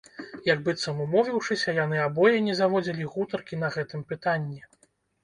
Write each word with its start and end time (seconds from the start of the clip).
Як 0.45 0.61
быццам 0.67 1.01
умовіўшыся, 1.03 1.75
яны 1.79 1.99
абое 2.05 2.37
не 2.47 2.55
заводзілі 2.61 3.11
гутаркі 3.13 3.61
на 3.65 3.69
гэтым 3.77 4.01
пытанні. 4.15 4.59